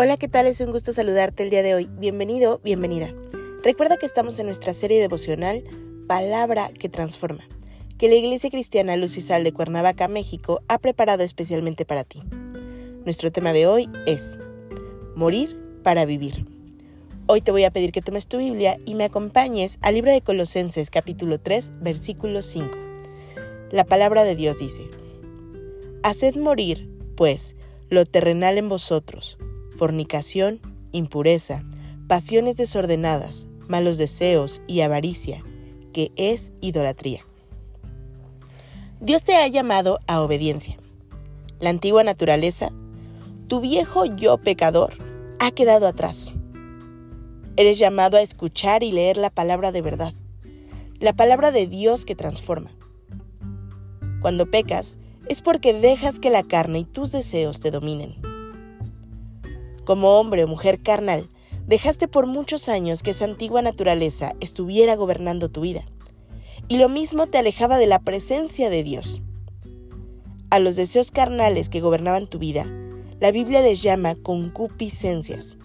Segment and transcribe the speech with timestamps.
[0.00, 0.46] Hola, ¿qué tal?
[0.46, 1.90] Es un gusto saludarte el día de hoy.
[1.98, 3.12] Bienvenido, bienvenida.
[3.64, 5.64] Recuerda que estamos en nuestra serie devocional
[6.06, 7.42] Palabra que Transforma,
[7.98, 12.22] que la Iglesia Cristiana Luz y Sal de Cuernavaca, México, ha preparado especialmente para ti.
[13.04, 14.38] Nuestro tema de hoy es
[15.16, 16.46] Morir para vivir.
[17.26, 20.20] Hoy te voy a pedir que tomes tu Biblia y me acompañes al libro de
[20.20, 22.70] Colosenses capítulo 3, versículo 5.
[23.72, 24.88] La palabra de Dios dice,
[26.04, 27.56] Haced morir, pues,
[27.90, 29.38] lo terrenal en vosotros,
[29.78, 30.60] fornicación,
[30.92, 31.64] impureza,
[32.08, 35.44] pasiones desordenadas, malos deseos y avaricia,
[35.92, 37.24] que es idolatría.
[39.00, 40.76] Dios te ha llamado a obediencia.
[41.60, 42.72] La antigua naturaleza,
[43.46, 44.94] tu viejo yo pecador,
[45.38, 46.32] ha quedado atrás.
[47.56, 50.12] Eres llamado a escuchar y leer la palabra de verdad,
[50.98, 52.72] la palabra de Dios que transforma.
[54.20, 58.27] Cuando pecas, es porque dejas que la carne y tus deseos te dominen.
[59.88, 61.30] Como hombre o mujer carnal,
[61.66, 65.86] dejaste por muchos años que esa antigua naturaleza estuviera gobernando tu vida.
[66.68, 69.22] Y lo mismo te alejaba de la presencia de Dios.
[70.50, 72.66] A los deseos carnales que gobernaban tu vida,
[73.18, 75.56] la Biblia les llama concupiscencias,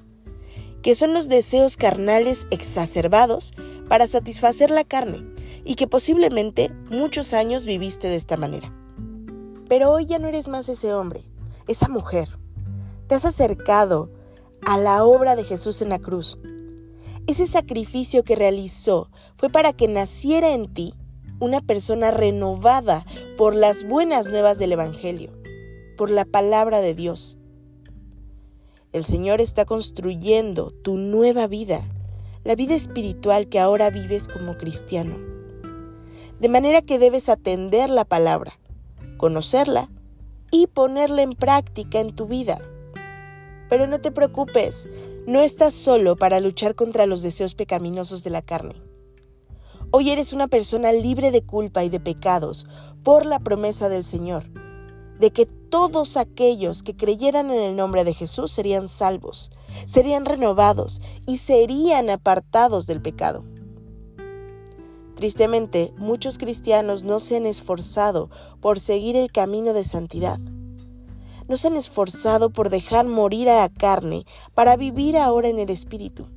[0.81, 3.53] que son los deseos carnales exacerbados
[3.89, 5.21] para satisfacer la carne
[5.65, 8.73] y que posiblemente muchos años viviste de esta manera.
[9.67, 11.25] Pero hoy ya no eres más ese hombre,
[11.67, 12.29] esa mujer
[13.07, 14.09] te has acercado
[14.65, 16.37] a la obra de Jesús en la cruz.
[17.27, 20.93] Ese sacrificio que realizó fue para que naciera en ti
[21.39, 23.05] una persona renovada
[23.37, 25.31] por las buenas nuevas del Evangelio,
[25.97, 27.37] por la palabra de Dios.
[28.91, 31.81] El Señor está construyendo tu nueva vida,
[32.43, 35.17] la vida espiritual que ahora vives como cristiano.
[36.39, 38.59] De manera que debes atender la palabra,
[39.17, 39.89] conocerla
[40.51, 42.61] y ponerla en práctica en tu vida.
[43.73, 44.87] Pero no te preocupes,
[45.25, 48.79] no estás solo para luchar contra los deseos pecaminosos de la carne.
[49.89, 52.67] Hoy eres una persona libre de culpa y de pecados
[53.01, 54.43] por la promesa del Señor,
[55.19, 59.49] de que todos aquellos que creyeran en el nombre de Jesús serían salvos,
[59.87, 63.43] serían renovados y serían apartados del pecado.
[65.15, 68.29] Tristemente, muchos cristianos no se han esforzado
[68.61, 70.39] por seguir el camino de santidad
[71.47, 75.69] no se han esforzado por dejar morir a la carne para vivir ahora en el
[75.69, 76.27] Espíritu.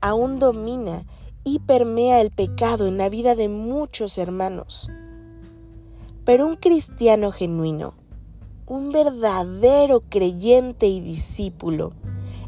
[0.00, 1.04] Aún domina
[1.44, 4.88] y permea el pecado en la vida de muchos hermanos.
[6.24, 7.94] Pero un cristiano genuino,
[8.66, 11.92] un verdadero creyente y discípulo,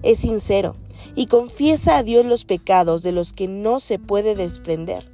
[0.03, 0.77] es sincero
[1.15, 5.10] y confiesa a Dios los pecados de los que no se puede desprender.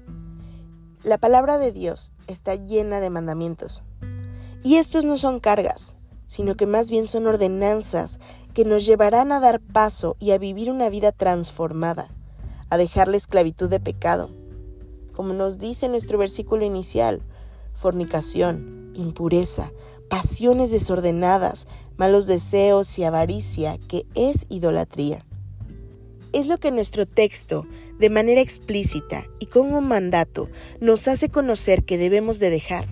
[1.02, 3.82] La palabra de Dios está llena de mandamientos.
[4.64, 5.94] Y estos no son cargas,
[6.26, 8.20] sino que más bien son ordenanzas
[8.54, 12.08] que nos llevarán a dar paso y a vivir una vida transformada,
[12.68, 14.30] a dejar la esclavitud de pecado.
[15.14, 17.22] Como nos dice nuestro versículo inicial,
[17.74, 19.72] fornicación, impureza,
[20.08, 25.24] pasiones desordenadas, malos deseos y avaricia, que es idolatría.
[26.32, 27.66] Es lo que nuestro texto,
[27.98, 30.48] de manera explícita y un mandato,
[30.80, 32.88] nos hace conocer que debemos de dejar.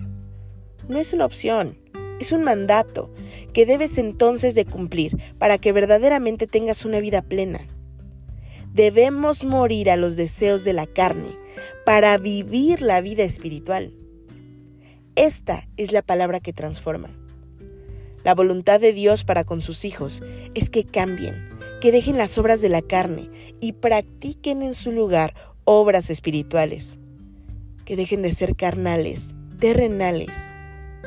[0.87, 1.77] No es una opción,
[2.19, 3.13] es un mandato
[3.53, 7.61] que debes entonces de cumplir para que verdaderamente tengas una vida plena.
[8.73, 11.37] Debemos morir a los deseos de la carne
[11.85, 13.93] para vivir la vida espiritual.
[15.15, 17.09] Esta es la palabra que transforma.
[18.23, 20.23] La voluntad de Dios para con sus hijos
[20.55, 21.49] es que cambien,
[21.79, 23.29] que dejen las obras de la carne
[23.61, 26.97] y practiquen en su lugar obras espirituales,
[27.85, 30.47] que dejen de ser carnales, terrenales,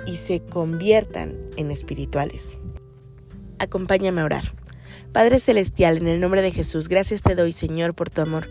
[0.08, 2.56] y se conviertan en espirituales.
[3.58, 4.54] Acompáñame a orar.
[5.12, 8.48] Padre Celestial, en el nombre de Jesús, gracias te doy, Señor, por tu amor.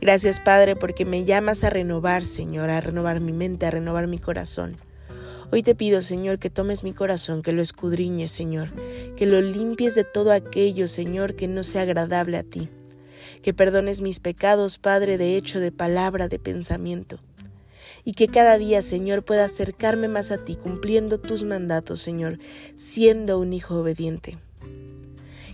[0.00, 4.18] Gracias, Padre, porque me llamas a renovar, Señor, a renovar mi mente, a renovar mi
[4.18, 4.76] corazón.
[5.52, 8.72] Hoy te pido, Señor, que tomes mi corazón, que lo escudriñes, Señor,
[9.14, 12.70] que lo limpies de todo aquello, Señor, que no sea agradable a ti.
[13.42, 17.20] Que perdones mis pecados, Padre, de hecho, de palabra, de pensamiento
[18.04, 22.38] y que cada día, Señor, pueda acercarme más a ti cumpliendo tus mandatos, Señor,
[22.76, 24.38] siendo un hijo obediente.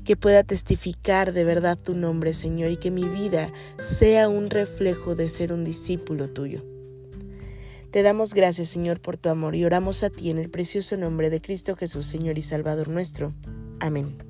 [0.05, 5.15] que pueda testificar de verdad tu nombre, Señor, y que mi vida sea un reflejo
[5.15, 6.65] de ser un discípulo tuyo.
[7.91, 11.29] Te damos gracias, Señor, por tu amor y oramos a ti en el precioso nombre
[11.29, 13.35] de Cristo Jesús, Señor y Salvador nuestro.
[13.79, 14.30] Amén.